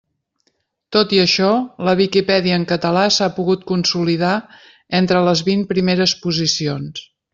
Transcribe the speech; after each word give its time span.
Tot 0.95 1.11
i 1.17 1.19
això, 1.23 1.49
la 1.89 1.93
Viquipèdia 1.99 2.57
en 2.61 2.65
català 2.71 3.03
s'ha 3.17 3.27
pogut 3.35 3.67
consolidar 3.73 4.33
entre 5.01 5.23
les 5.29 5.45
vint 5.51 5.65
primeres 5.75 6.17
posicions. 6.25 7.05